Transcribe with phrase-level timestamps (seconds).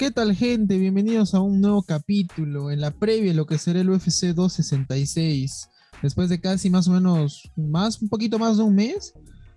[0.00, 0.78] ¿Qué tal gente?
[0.78, 5.68] Bienvenidos a un nuevo capítulo en la previa lo que será el UFC 266.
[6.02, 9.12] Después de casi más o menos, más, un poquito más de un mes,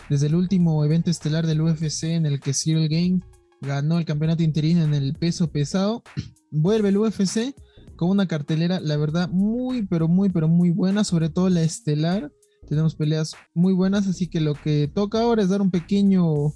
[0.09, 3.21] desde el último evento estelar del UFC en el que Cyril Game
[3.61, 6.03] ganó el campeonato interino en el peso pesado,
[6.51, 7.55] vuelve el UFC
[7.95, 12.33] con una cartelera, la verdad, muy, pero muy, pero muy buena, sobre todo la estelar.
[12.67, 16.51] Tenemos peleas muy buenas, así que lo que toca ahora es dar un pequeño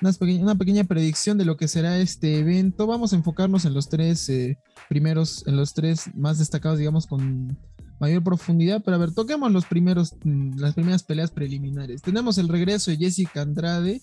[0.00, 2.86] una pequeña, predicción de lo que será este evento.
[2.86, 4.58] Vamos a enfocarnos en los tres eh,
[4.88, 7.58] primeros, en los tres más destacados, digamos, con
[7.98, 8.82] mayor profundidad.
[8.84, 12.02] Pero a ver, toquemos los primeros, mm, las primeras peleas preliminares.
[12.02, 14.02] Tenemos el regreso de Jessica Andrade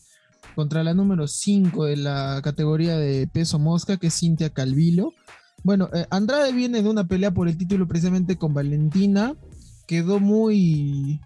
[0.54, 5.14] contra la número 5 de la categoría de peso mosca, que es Cintia Calvillo.
[5.64, 9.36] Bueno, eh, Andrade viene de una pelea por el título precisamente con Valentina.
[9.88, 11.22] Quedó muy,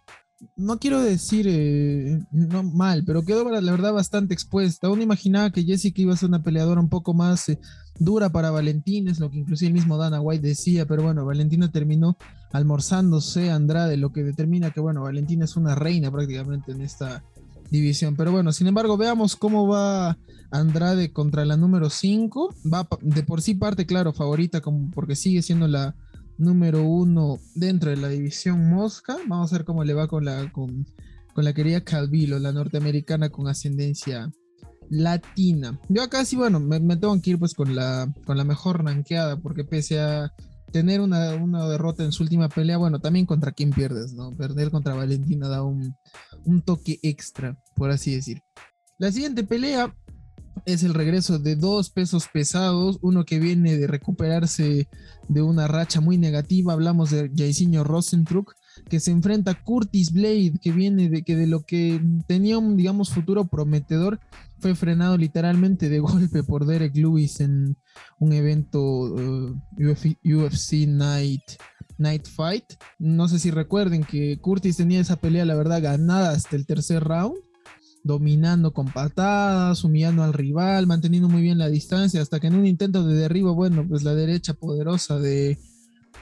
[0.55, 4.89] no quiero decir eh, no mal, pero quedó la verdad bastante expuesta.
[4.89, 7.59] Uno imaginaba que Jessica iba a ser una peleadora un poco más eh,
[7.99, 11.71] dura para Valentina, es lo que inclusive el mismo Dana White decía, pero bueno, Valentina
[11.71, 12.17] terminó
[12.51, 17.23] almorzándose Andrade, lo que determina que bueno, Valentina es una reina prácticamente en esta
[17.69, 18.15] división.
[18.15, 20.17] Pero bueno, sin embargo, veamos cómo va
[20.51, 22.55] Andrade contra la número 5.
[22.71, 25.95] Va de por sí parte, claro, favorita, como porque sigue siendo la
[26.39, 29.17] número uno dentro de la división Mosca.
[29.27, 30.85] Vamos a ver cómo le va con la, con,
[31.35, 34.31] la querida Calvillo, la norteamericana con ascendencia
[34.89, 35.79] latina.
[35.89, 39.37] Yo acá sí, bueno, me, tengo que ir pues con la, con la mejor ranqueada,
[39.37, 40.33] porque pese a
[40.71, 44.35] tener una, una, derrota en su última pelea, bueno, también contra quién pierdes, ¿no?
[44.35, 45.95] Perder contra Valentina da un,
[46.45, 48.41] un toque extra, por así decir.
[48.97, 49.95] La siguiente pelea
[50.65, 54.87] es el regreso de dos pesos pesados, uno que viene de recuperarse
[55.27, 58.55] de una racha muy negativa, hablamos de Jairzinho Rosentruck,
[58.89, 62.77] que se enfrenta a Curtis Blade, que viene de que de lo que tenía un,
[62.77, 64.19] digamos, futuro prometedor,
[64.59, 67.77] fue frenado literalmente de golpe por Derek Lewis en
[68.19, 71.43] un evento uh, UFC Night,
[71.97, 72.65] Night Fight.
[72.97, 77.03] No sé si recuerden que Curtis tenía esa pelea, la verdad, ganada hasta el tercer
[77.03, 77.37] round
[78.03, 82.65] dominando con patadas, humillando al rival, manteniendo muy bien la distancia, hasta que en un
[82.65, 85.57] intento de derribo, bueno, pues la derecha poderosa de,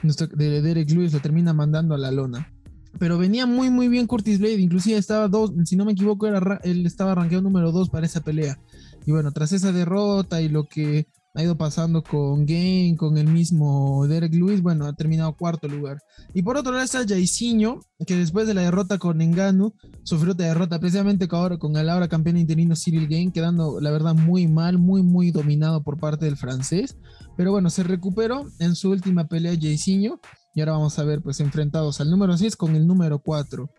[0.02, 2.52] de Derek Lewis lo termina mandando a la lona.
[2.98, 6.60] Pero venía muy muy bien Curtis Blade, inclusive estaba dos, si no me equivoco, era,
[6.64, 8.58] él estaba rankeado número dos para esa pelea.
[9.06, 13.28] Y bueno, tras esa derrota y lo que ha ido pasando con Game, con el
[13.28, 15.98] mismo Derek Lewis, bueno, ha terminado cuarto lugar.
[16.34, 20.46] Y por otro lado está Jairzinho, que después de la derrota con Enganu, sufrió otra
[20.46, 24.78] derrota precisamente ahora con el ahora campeón interino Cyril Game, quedando la verdad muy mal,
[24.78, 26.96] muy muy dominado por parte del francés.
[27.36, 30.20] Pero bueno, se recuperó en su última pelea Jairzinho
[30.54, 33.70] y ahora vamos a ver pues enfrentados al número 6 con el número 4.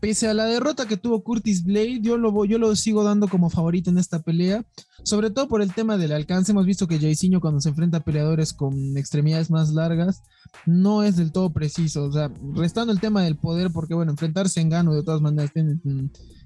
[0.00, 3.50] Pese a la derrota que tuvo Curtis Blade, yo lo, yo lo sigo dando como
[3.50, 4.64] favorito en esta pelea,
[5.02, 6.52] sobre todo por el tema del alcance.
[6.52, 10.22] Hemos visto que Jairzinho cuando se enfrenta a peleadores con extremidades más largas
[10.66, 12.04] no es del todo preciso.
[12.04, 15.52] O sea, restando el tema del poder, porque bueno, enfrentarse en Gano de todas maneras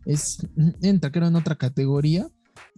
[0.04, 0.46] es,
[0.82, 2.28] entra creo en otra categoría.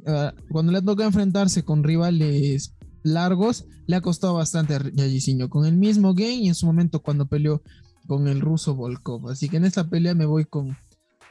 [0.06, 5.48] Ah, cuando le toca enfrentarse con rivales largos, le ha costado bastante a.
[5.48, 7.62] Con el mismo game y en su momento cuando peleó
[8.06, 9.28] con el ruso Volkov.
[9.28, 10.76] Así que en esta pelea me voy con,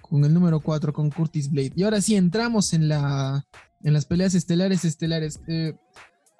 [0.01, 1.73] con el número 4, con Curtis Blade.
[1.75, 3.45] Y ahora sí, entramos en, la,
[3.83, 5.39] en las peleas estelares, estelares.
[5.47, 5.75] Eh,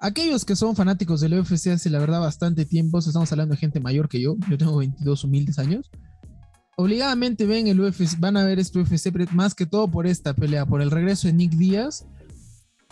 [0.00, 3.80] aquellos que son fanáticos del UFC hace la verdad bastante tiempo, estamos hablando de gente
[3.80, 5.90] mayor que yo, yo tengo 22 humildes años.
[6.76, 10.64] Obligadamente ven el UFC, van a ver este UFC más que todo por esta pelea,
[10.64, 12.06] por el regreso de Nick Díaz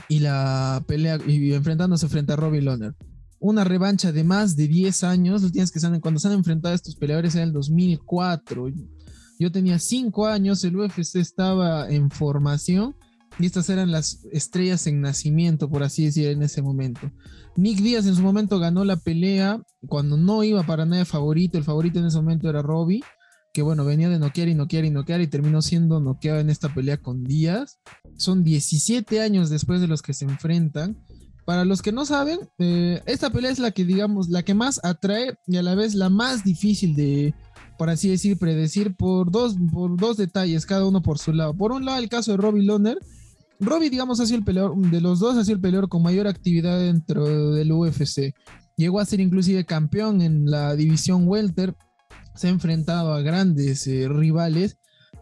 [0.09, 2.95] y la pelea y enfrentándose frente a Robbie Loner
[3.41, 5.53] una revancha de más de 10 años.
[5.53, 8.73] Tienes que saber, cuando se han enfrentado a estos peleadores en el 2004.
[9.39, 12.97] Yo tenía 5 años, el UFC estaba en formación
[13.39, 17.13] y estas eran las estrellas en nacimiento, por así decir, en ese momento.
[17.57, 21.57] Nick Díaz en su momento ganó la pelea cuando no iba para nada favorito.
[21.57, 23.03] El favorito en ese momento era Robbie,
[23.53, 26.75] que bueno, venía de noquear y noquear y noquear y terminó siendo noqueado en esta
[26.75, 27.79] pelea con Díaz.
[28.17, 30.99] Son 17 años después de los que se enfrentan.
[31.49, 34.85] Para los que no saben, eh, esta pelea es la que, digamos, la que más
[34.85, 37.33] atrae y a la vez la más difícil de,
[37.79, 41.55] por así decir, predecir por dos, por dos detalles, cada uno por su lado.
[41.55, 42.99] Por un lado, el caso de Robbie Loner.
[43.61, 46.27] Robbie, digamos, ha sido el peleador, de los dos ha sido el peleador con mayor
[46.27, 47.25] actividad dentro
[47.55, 48.35] del UFC.
[48.77, 51.75] Llegó a ser inclusive campeón en la división welter.
[52.35, 54.77] Se ha enfrentado a grandes eh, rivales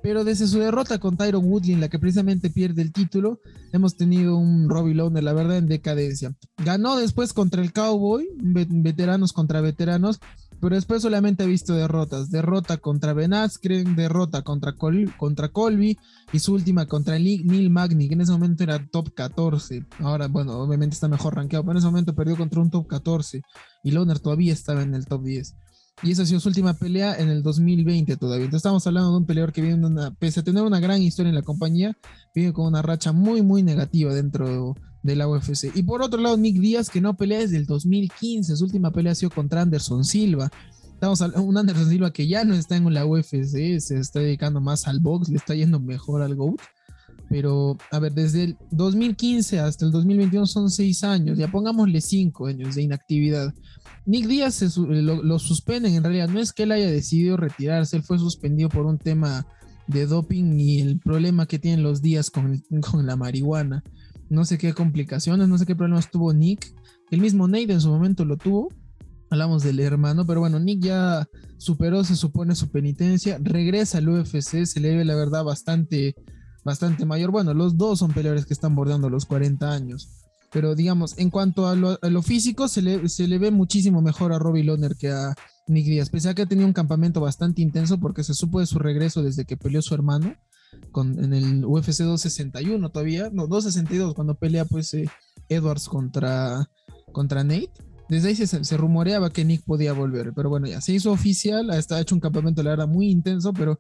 [0.07, 3.41] pero desde su derrota con Tyron Woodley, en la que precisamente pierde el título,
[3.73, 6.33] hemos tenido un Robbie Lawler, la verdad, en decadencia.
[6.65, 10.21] Ganó después contra el Cowboy, veteranos contra veteranos,
[10.61, 12.31] pero después solamente ha visto derrotas.
[12.31, 15.99] Derrota contra Ben Askren, derrota contra, contra Colby
[16.33, 19.87] y su última contra Neil Magny, que en ese momento era top 14.
[19.99, 23.43] Ahora, bueno, obviamente está mejor rankeado, pero en ese momento perdió contra un top 14
[23.83, 25.57] y Loner todavía estaba en el top 10.
[26.03, 28.45] Y esa ha sido su última pelea en el 2020 todavía.
[28.45, 29.89] Entonces estamos hablando de un peleador que viene
[30.19, 31.97] pese a tener una gran historia en la compañía,
[32.35, 35.75] viene con una racha muy, muy negativa dentro de la UFC.
[35.75, 38.57] Y por otro lado, Nick Díaz, que no pelea desde el 2015.
[38.57, 40.51] Su última pelea ha sido contra Anderson Silva.
[40.93, 44.61] Estamos hablando un Anderson Silva que ya no está en la UFC, se está dedicando
[44.61, 46.61] más al box, le está yendo mejor al GOAT.
[47.29, 52.47] Pero, a ver, desde el 2015 hasta el 2021 son seis años, ya pongámosle cinco
[52.47, 53.53] años de inactividad.
[54.05, 58.19] Nick Díaz lo, suspenden, en realidad no es que él haya decidido retirarse, él fue
[58.19, 59.47] suspendido por un tema
[59.89, 63.83] de doping y el problema que tienen los días con, con la marihuana.
[64.29, 66.73] No sé qué complicaciones, no sé qué problemas tuvo Nick.
[67.11, 68.69] El mismo Nate en su momento lo tuvo.
[69.31, 73.39] Hablamos del hermano, pero bueno, Nick ya superó, se supone, su penitencia.
[73.41, 76.15] Regresa al UFC, se le ve la verdad bastante,
[76.67, 77.31] bastante mayor.
[77.31, 80.11] Bueno, los dos son peleadores que están bordeando los 40 años.
[80.53, 84.39] Pero digamos, en cuanto a lo, físico, se le, se le, ve muchísimo mejor a
[84.39, 85.35] Robbie Loner que a
[85.67, 86.11] Nick Díaz.
[86.11, 89.23] Pese a que ha tenido un campamento bastante intenso porque se supo de su regreso
[89.23, 90.35] desde que peleó su hermano
[90.95, 95.09] en el UFC 261 todavía, no, 262, cuando pelea pues eh,
[95.49, 96.69] Edwards contra,
[97.13, 97.71] contra Nate.
[98.09, 102.01] Desde ahí se, rumoreaba que Nick podía volver, pero bueno, ya se hizo oficial, ha
[102.01, 103.79] hecho un campamento, la verdad, muy intenso, pero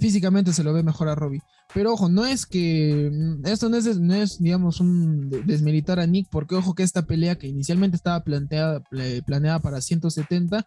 [0.00, 1.42] físicamente se lo ve mejor a Robbie.
[1.74, 3.10] Pero ojo, no es que.
[3.12, 7.02] Mm, esto no es, no es, digamos, un desmilitar a Nick, porque ojo que esta
[7.02, 10.64] pelea que inicialmente estaba planeada para 170,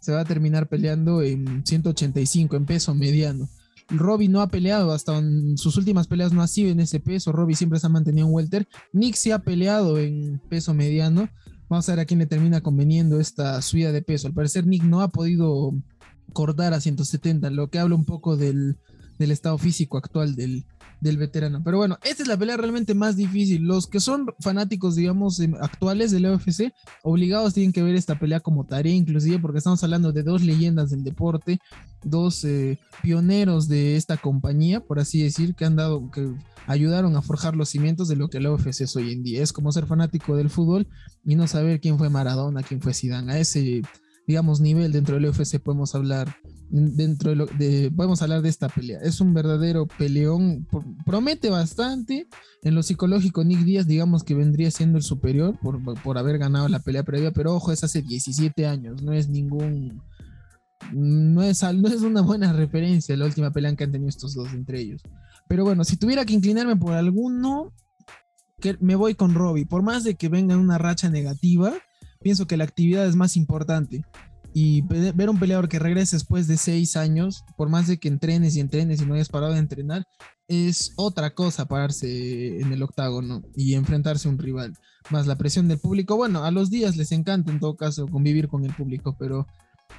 [0.00, 3.48] se va a terminar peleando en 185, en peso mediano.
[3.88, 7.32] Robbie no ha peleado, hasta en sus últimas peleas no ha sido en ese peso.
[7.32, 8.66] Robbie siempre se ha mantenido en welter.
[8.92, 11.28] Nick se ha peleado en peso mediano.
[11.68, 14.26] Vamos a ver a quién le termina conveniendo esta subida de peso.
[14.26, 15.72] Al parecer, Nick no ha podido
[16.32, 18.78] cortar a 170, lo que habla un poco del,
[19.18, 20.66] del estado físico actual del,
[21.04, 21.62] del veterano.
[21.62, 23.62] Pero bueno, esta es la pelea realmente más difícil.
[23.62, 26.72] Los que son fanáticos, digamos, actuales del UFC,
[27.02, 30.90] obligados tienen que ver esta pelea como tarea, inclusive porque estamos hablando de dos leyendas
[30.90, 31.60] del deporte,
[32.02, 36.34] dos eh, pioneros de esta compañía, por así decir, que han dado, que
[36.66, 39.42] ayudaron a forjar los cimientos de lo que el UFC es hoy en día.
[39.42, 40.88] Es como ser fanático del fútbol
[41.22, 43.32] y no saber quién fue Maradona, quién fue Zidane.
[43.34, 43.82] A ese
[44.26, 46.34] digamos, nivel dentro del UFC podemos hablar
[46.74, 48.98] dentro de, lo, de podemos hablar de esta pelea.
[49.00, 50.66] Es un verdadero peleón,
[51.06, 52.26] promete bastante.
[52.62, 56.68] En lo psicológico, Nick Díaz, digamos que vendría siendo el superior por, por haber ganado
[56.68, 60.02] la pelea previa, pero ojo, es hace 17 años, no es ningún.
[60.92, 64.52] No es, no es una buena referencia la última pelea que han tenido estos dos
[64.52, 65.02] entre ellos.
[65.46, 67.72] Pero bueno, si tuviera que inclinarme por alguno,
[68.60, 69.66] que me voy con Robbie.
[69.66, 71.72] Por más de que venga una racha negativa,
[72.20, 74.04] pienso que la actividad es más importante.
[74.56, 78.54] Y ver un peleador que regrese después de seis años, por más de que entrenes
[78.54, 80.06] y entrenes y no hayas parado de entrenar,
[80.46, 84.78] es otra cosa pararse en el octágono y enfrentarse a un rival.
[85.10, 86.16] Más la presión del público.
[86.16, 89.46] Bueno, a los días les encanta en todo caso convivir con el público, pero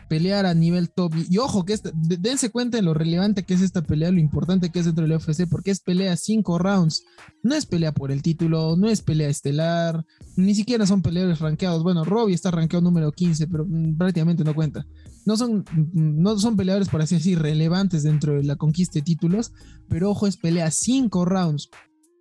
[0.07, 1.13] pelear a nivel top.
[1.29, 4.79] Y, ojo, que dense cuenta de lo relevante que es esta pelea, lo importante que
[4.79, 7.03] es dentro del UFC, porque es pelea cinco rounds.
[7.43, 10.05] No es pelea por el título, no es pelea estelar,
[10.35, 11.83] ni siquiera son peleadores rankeados.
[11.83, 14.85] Bueno, Robbie está rankeado número 15, pero mm, prácticamente no cuenta.
[15.25, 19.51] No son, mm, no son peleadores, por así relevantes dentro de la conquista de títulos,
[19.89, 21.69] pero ojo, es pelea cinco rounds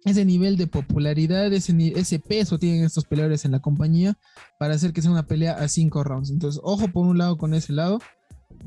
[0.04, 4.18] ese nivel de popularidad, ese, ese peso tienen estos peleadores en la compañía
[4.58, 6.30] para hacer que sea una pelea a cinco rounds.
[6.30, 7.99] Entonces, ojo por un lado con ese lado.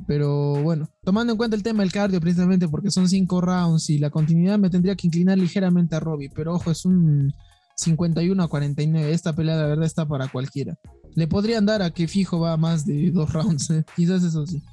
[0.07, 3.99] Pero bueno, tomando en cuenta el tema del cardio, precisamente porque son cinco rounds y
[3.99, 6.31] la continuidad, me tendría que inclinar ligeramente a Robbie.
[6.33, 7.33] Pero ojo, es un
[7.75, 9.11] 51 a 49.
[9.11, 10.75] Esta pelea, la verdad, está para cualquiera.
[11.15, 13.69] Le podrían dar a que fijo va más de dos rounds.
[13.69, 13.85] ¿eh?
[13.95, 14.63] Quizás eso sí.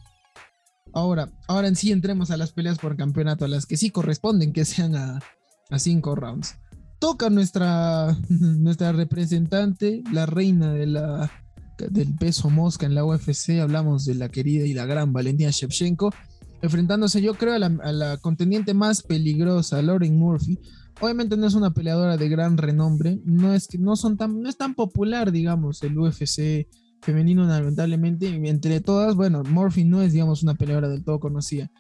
[0.93, 4.53] Ahora, ahora en sí entremos a las peleas por campeonato, a las que sí corresponden
[4.53, 5.21] que sean a,
[5.71, 6.57] a cinco rounds.
[6.99, 11.31] Toca nuestra, nuestra representante, la reina de la,
[11.79, 13.61] del peso mosca en la UFC.
[13.61, 16.13] Hablamos de la querida y la gran Valentina Shevchenko,
[16.63, 20.59] enfrentándose, yo creo, a la, contendiente más peligrosa, Lauren Murphy.
[21.01, 24.57] Obviamente no es una peleadora de gran renombre, no es no son tan, no es
[24.57, 26.69] tan popular, digamos, el UFC
[27.05, 28.29] femenino lamentablemente.
[28.49, 31.71] Entre todas, bueno, Murphy no es, digamos, una peleadora del todo conocida.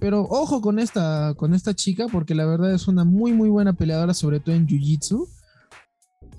[0.00, 3.72] Pero ojo con esta, con esta chica, porque la verdad es una muy, muy buena
[3.72, 5.26] peleadora, sobre todo en Jiu-Jitsu.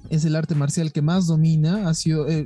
[0.09, 1.87] Es el arte marcial que más domina.
[1.87, 2.45] Ha sido, eh,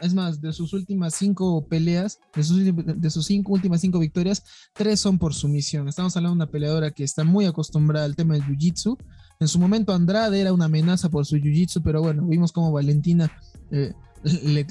[0.00, 4.42] es más, de sus últimas cinco peleas, de sus, de sus cinco, últimas cinco victorias,
[4.74, 5.88] tres son por sumisión.
[5.88, 8.98] Estamos hablando de una peleadora que está muy acostumbrada al tema del Jiu-Jitsu.
[9.40, 13.30] En su momento Andrade era una amenaza por su Jiu-Jitsu, pero bueno, vimos como Valentina...
[13.70, 13.92] Eh,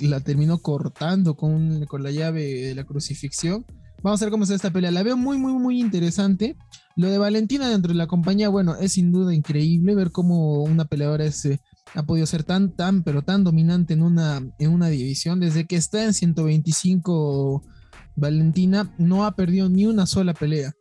[0.02, 3.66] la terminó cortando con, con la llave de la crucifixión.
[4.04, 4.92] Vamos a ver cómo está esta pelea.
[4.92, 6.56] La veo muy, muy, muy interesante.
[6.96, 10.86] Lo de Valentina dentro de la compañía, bueno, es sin duda increíble ver cómo una
[10.86, 11.60] peleadora eh,
[11.96, 15.40] ha podido ser tan, tan, pero tan dominante en una, en una división.
[15.40, 17.64] Desde que está en 125,
[18.16, 20.74] Valentina no ha perdido ni una sola pelea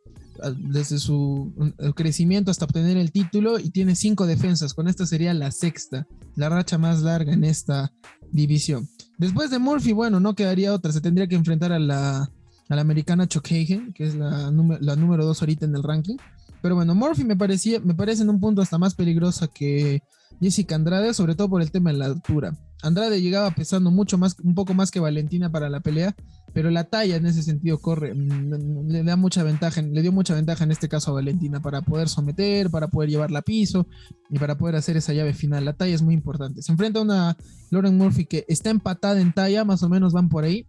[0.57, 1.53] desde su
[1.95, 4.73] crecimiento hasta obtener el título y tiene cinco defensas.
[4.73, 7.91] Con esta sería la sexta, la racha más larga en esta
[8.31, 8.87] división.
[9.17, 12.29] Después de Murphy, bueno, no quedaría otra, se tendría que enfrentar a la,
[12.69, 16.17] americana Chokhagen, que es la, la número dos ahorita en el ranking.
[16.61, 20.01] Pero bueno, Murphy me, parecía, me parece en un punto hasta más peligrosa que
[20.41, 22.55] Jessica Andrade, sobre todo por el tema de la altura.
[22.83, 26.15] Andrade llegaba pesando mucho más, un poco más que Valentina para la pelea,
[26.53, 30.35] pero la talla en ese sentido corre, mm, le da mucha ventaja, le dio mucha
[30.35, 33.87] ventaja en este caso a Valentina para poder someter, para poder llevarla a piso
[34.29, 35.65] y para poder hacer esa llave final.
[35.65, 36.61] La talla es muy importante.
[36.61, 37.37] Se enfrenta a una
[37.71, 40.67] Lauren Murphy que está empatada en talla, más o menos van por ahí,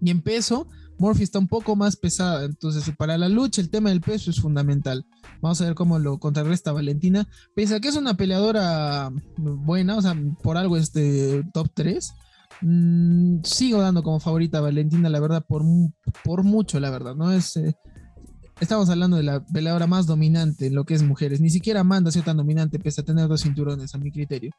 [0.00, 0.68] y en peso
[0.98, 4.40] Murphy está un poco más pesada, entonces para la lucha el tema del peso es
[4.40, 5.04] fundamental.
[5.40, 7.28] Vamos a ver cómo lo contrarresta Valentina.
[7.54, 12.12] Pese a que es una peleadora buena, o sea, por algo es de top 3.
[12.60, 15.62] Mm, sigo dando como favorita a Valentina, la verdad, por,
[16.24, 17.16] por mucho, la verdad.
[17.16, 17.74] No es, eh,
[18.62, 21.40] Estamos hablando de la peleadora más dominante en lo que es mujeres.
[21.40, 24.52] Ni siquiera Amanda ha sido tan dominante pese a tener dos cinturones, a mi criterio.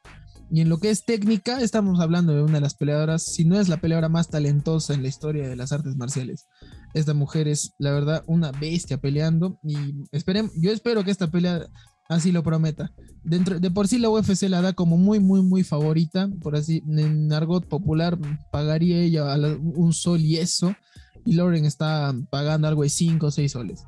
[0.50, 3.58] Y en lo que es técnica, estamos hablando de una de las peleadoras, si no
[3.58, 6.48] es la peleadora más talentosa en la historia de las artes marciales.
[6.92, 9.58] Esta mujer es, la verdad, una bestia peleando.
[9.62, 11.66] Y esperen, yo espero que esta pelea
[12.10, 12.92] así lo prometa.
[13.22, 16.28] Dentro, de por sí la UFC la da como muy, muy, muy favorita.
[16.42, 18.18] Por así, en argot popular,
[18.52, 20.76] pagaría ella un sol y eso.
[21.24, 23.84] Y Lauren está pagando algo de 5 o 6 soles.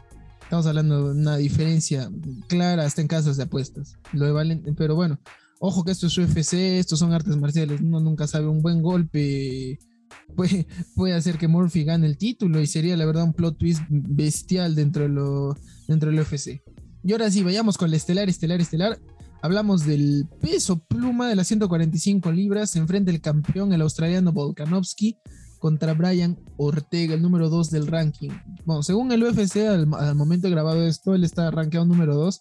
[0.47, 2.09] Estamos hablando de una diferencia
[2.47, 3.99] clara hasta en casas de apuestas.
[4.13, 4.33] Lo
[4.77, 5.19] pero bueno,
[5.59, 7.81] ojo que esto es UFC, estos son artes marciales.
[7.81, 9.81] Uno nunca sabe, un buen golpe
[10.37, 13.83] puede, puede hacer que Murphy gane el título y sería la verdad un plot twist
[13.89, 15.57] bestial dentro, de lo,
[15.89, 16.63] dentro del UFC.
[17.03, 19.01] Y ahora sí, vayamos con el estelar, estelar, estelar.
[19.43, 22.71] Hablamos del peso pluma de las 145 libras.
[22.71, 25.19] Se enfrenta el campeón, el australiano Volkanovski,
[25.67, 28.31] contra Brian Ortega, el número 2 del ranking.
[28.65, 32.41] Bueno, según el UFC, al, momento de grabado esto, él está rankeado número 2,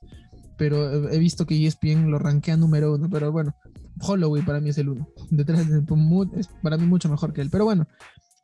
[0.58, 3.56] pero he visto que ESPN lo rankea número 1, pero bueno,
[4.00, 5.10] Holloway para mí es el 1.
[5.32, 5.84] Detrás de,
[6.38, 7.88] es para mí mucho mejor que él, pero bueno.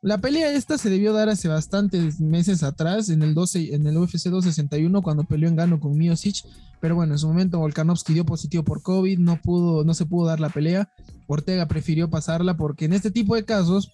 [0.00, 3.96] La pelea esta se debió dar hace bastantes meses atrás, en el, 12, en el
[3.98, 6.44] UFC 261, cuando peleó en gano con Miocic.
[6.80, 10.26] Pero bueno, en su momento Volkanovski dio positivo por COVID, no, pudo, no se pudo
[10.26, 10.90] dar la pelea.
[11.28, 13.92] Ortega prefirió pasarla porque en este tipo de casos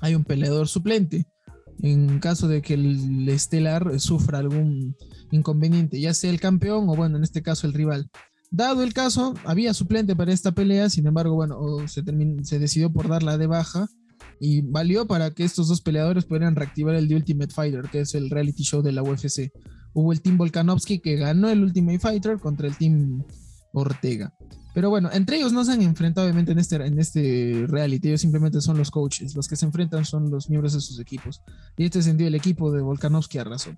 [0.00, 1.26] hay un peleador suplente.
[1.80, 4.96] En caso de que el estelar sufra algún
[5.30, 8.10] inconveniente, ya sea el campeón o bueno, en este caso el rival.
[8.50, 12.02] Dado el caso, había suplente para esta pelea, sin embargo, bueno, se,
[12.44, 13.88] se decidió por darla de baja
[14.40, 18.14] y valió para que estos dos peleadores pudieran reactivar el The Ultimate Fighter, que es
[18.14, 19.50] el reality show de la UFC.
[19.92, 23.24] Hubo el Team Volkanovski que ganó el Ultimate Fighter contra el Team
[23.76, 24.32] Ortega.
[24.74, 28.20] Pero bueno, entre ellos no se han enfrentado obviamente en este, en este reality, ellos
[28.20, 31.42] simplemente son los coaches, los que se enfrentan son los miembros de sus equipos.
[31.76, 33.70] Y en este sentido el equipo de Volkanovski arrasó.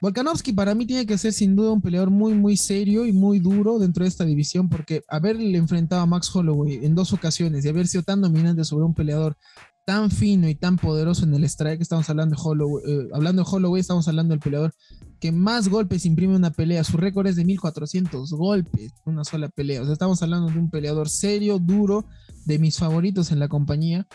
[0.00, 3.38] Volkanovski para mí tiene que ser sin duda un peleador muy muy serio y muy
[3.38, 7.68] duro dentro de esta división porque haberle enfrentado a Max Holloway en dos ocasiones y
[7.68, 9.36] haber sido tan dominante sobre un peleador
[9.84, 13.48] tan fino y tan poderoso en el strike, estamos hablando de Holloway, eh, hablando de
[13.50, 14.74] Holloway, estamos hablando del peleador
[15.22, 19.80] que más golpes imprime una pelea, su récord es de 1400 golpes, una sola pelea,
[19.80, 22.06] o sea, estamos hablando de un peleador serio, duro,
[22.44, 24.08] de mis favoritos en la compañía,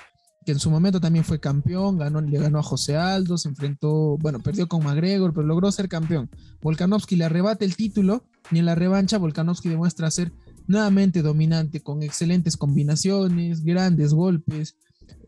[0.45, 4.17] que en su momento también fue campeón, ganó, le ganó a José Aldo, se enfrentó,
[4.17, 6.29] bueno, perdió con McGregor, pero logró ser campeón.
[6.61, 10.33] Volkanovski le arrebata el título y en la revancha Volkanovski demuestra ser
[10.67, 14.75] nuevamente dominante, con excelentes combinaciones, grandes golpes,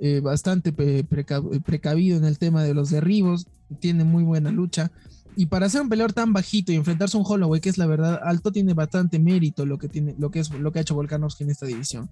[0.01, 3.47] eh, bastante precavido en el tema de los derribos,
[3.79, 4.91] tiene muy buena lucha.
[5.39, 7.85] Y para ser un peleador tan bajito y enfrentarse a un Holloway, que es la
[7.85, 10.95] verdad alto, tiene bastante mérito lo que, tiene, lo que, es, lo que ha hecho
[10.95, 12.09] Volkanovski en esta división.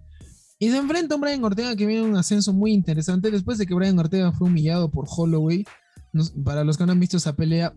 [0.59, 3.65] Y se enfrenta a un Brian Ortega que viene un ascenso muy interesante después de
[3.65, 5.65] que Brian Ortega fue humillado por Holloway.
[6.45, 7.73] para los que no han visto esa pelea,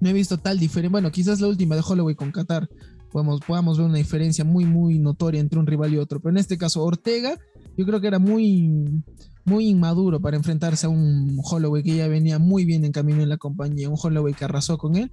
[0.00, 0.92] no he visto tal diferencia.
[0.92, 2.66] Bueno, quizás la última de Holloway con Qatar.
[3.12, 6.20] Podemos, podamos ver una diferencia muy, muy notoria entre un rival y otro.
[6.20, 7.38] Pero en este caso, Ortega,
[7.76, 9.02] yo creo que era muy,
[9.44, 13.28] muy inmaduro para enfrentarse a un Holloway que ya venía muy bien en camino en
[13.28, 15.10] la compañía, un Holloway que arrasó con él.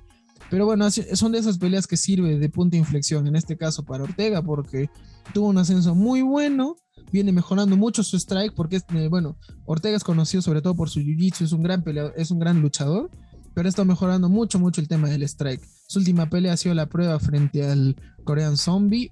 [0.49, 3.85] Pero bueno, son de esas peleas que sirve de punto de inflexión, en este caso
[3.85, 4.89] para Ortega, porque
[5.33, 6.75] tuvo un ascenso muy bueno,
[7.11, 10.99] viene mejorando mucho su strike, porque eh, bueno, Ortega es conocido sobre todo por su
[10.99, 13.09] jiu-jitsu, es un gran peleador, es un gran luchador,
[13.53, 15.67] pero está mejorando mucho, mucho el tema del strike.
[15.87, 19.11] Su última pelea ha sido la prueba frente al Korean Zombie,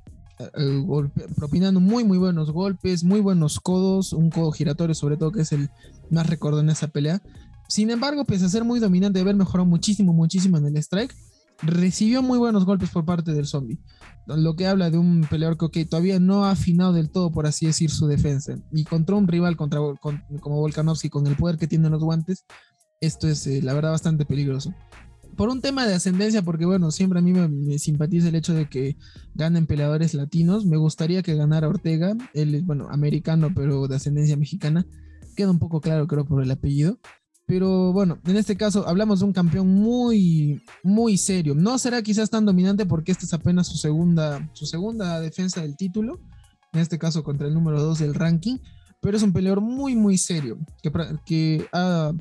[1.36, 5.52] propinando muy, muy buenos golpes, muy buenos codos, un codo giratorio sobre todo que es
[5.52, 5.70] el
[6.10, 7.22] más recordado en esa pelea.
[7.68, 11.16] Sin embargo, pese a ser muy dominante, haber mejorado muchísimo, muchísimo en el strike,
[11.64, 13.80] recibió muy buenos golpes por parte del zombie.
[14.26, 17.66] Lo que habla de un peleador que todavía no ha afinado del todo, por así
[17.66, 18.56] decir, su defensa.
[18.72, 22.46] Y contra un rival como Volkanovski, con el poder que tiene los guantes,
[23.00, 24.74] esto es eh, la verdad bastante peligroso.
[25.42, 28.70] Por un tema de ascendencia, porque bueno, siempre a mí me, simpatiza el hecho de
[28.70, 28.96] que
[29.34, 30.68] ganen peleadores latinos.
[30.68, 34.86] Me gustaría que ganara Ortega, él es, bueno, americano, pero de ascendencia mexicana.
[35.36, 37.00] Queda un poco claro, creo, por el apellido.
[37.48, 41.56] Pero bueno, en este caso hablamos de un campeón muy, muy serio.
[41.56, 45.76] No será quizás tan dominante porque esta es apenas su segunda, su segunda defensa del
[45.76, 46.20] título.
[46.72, 48.60] En este caso contra el número 2 del ranking.
[49.02, 50.60] Pero es un peleador muy, muy serio.
[51.26, 52.14] Que ha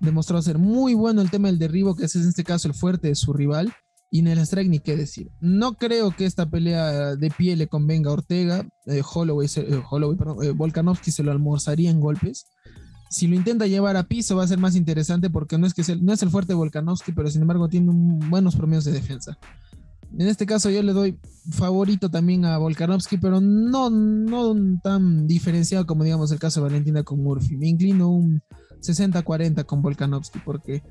[0.00, 3.08] demostrado ser muy bueno el tema del derribo, que es en este caso el fuerte
[3.08, 3.72] de su rival.
[4.10, 5.32] Y en el strike ni qué decir.
[5.40, 8.64] No creo que esta pelea de pie le convenga a Ortega.
[8.86, 9.82] Eh, Holloway, eh,
[10.42, 12.46] eh, Volkanovski se lo almorzaría en golpes
[13.14, 15.82] si lo intenta llevar a piso va a ser más interesante porque no es, que
[16.00, 17.92] no es el fuerte Volkanovski, pero sin embargo tiene
[18.28, 19.38] buenos promedios de defensa.
[20.18, 21.18] En este caso yo le doy
[21.50, 27.04] favorito también a Volkanovski, pero no, no tan diferenciado como digamos el caso de Valentina
[27.04, 27.56] con Murphy.
[27.56, 28.42] Me inclino un
[28.84, 30.82] 60-40 con Volkanovski porque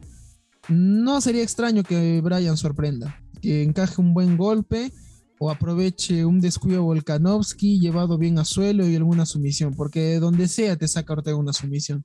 [0.70, 4.94] no sería extraño que Brian sorprenda, que encaje un buen golpe
[5.40, 10.78] o aproveche un descuido Volkanovski llevado bien a suelo y alguna sumisión, porque donde sea
[10.78, 12.04] te saca Ortega una sumisión.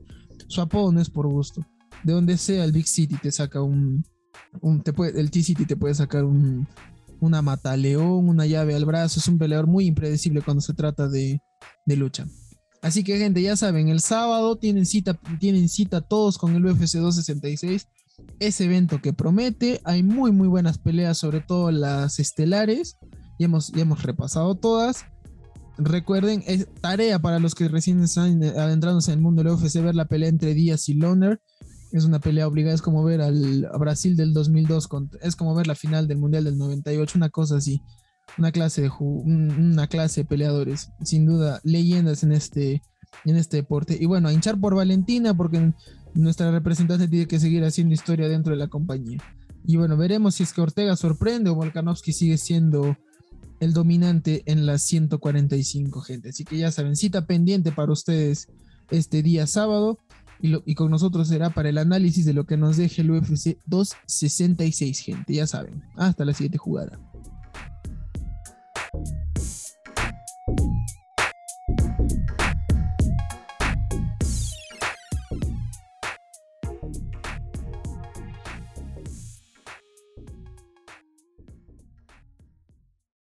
[0.48, 1.64] Su apodo no es por gusto.
[2.02, 4.04] De donde sea el Big City te saca un,
[5.14, 6.66] el T-City te puede sacar un,
[7.20, 9.20] una mataleón, una llave al brazo.
[9.20, 11.40] Es un peleador muy impredecible cuando se trata de,
[11.86, 12.26] de lucha.
[12.82, 16.94] Así que gente, ya saben, el sábado tienen cita, tienen cita todos con el UFC
[16.94, 17.88] 266.
[18.40, 22.96] Ese evento que promete, hay muy muy buenas peleas, sobre todo las estelares.
[23.38, 25.04] Ya hemos, hemos repasado todas.
[25.76, 29.94] Recuerden, es tarea para los que recién están adentrándose en el mundo del UFC ver
[29.94, 31.40] la pelea entre Díaz y Loner.
[31.92, 34.88] Es una pelea obligada, es como ver al Brasil del 2002,
[35.22, 37.82] es como ver la final del Mundial del 98, una cosa así.
[38.36, 42.82] Una clase de, una clase peleadores, sin duda, leyendas en este,
[43.24, 43.96] en este deporte.
[44.00, 45.72] Y bueno, a hinchar por Valentina, porque
[46.14, 49.18] nuestra representante tiene que seguir haciendo historia dentro de la compañía.
[49.64, 52.96] Y bueno, veremos si es que Ortega sorprende o Volkanovski sigue siendo
[53.60, 56.30] el dominante en las 145, gente.
[56.30, 58.48] Así que ya saben, cita pendiente para ustedes
[58.90, 59.98] este día sábado.
[60.40, 63.58] Y, y, con nosotros será para el análisis de lo que nos deje el UFC
[63.66, 65.34] 266, gente.
[65.34, 65.82] Ya saben.
[65.96, 67.00] Hasta la siguiente jugada.